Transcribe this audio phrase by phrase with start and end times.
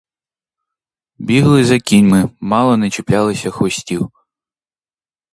[1.17, 4.09] Бігли за кіньми, мало не чіплялися хвостів.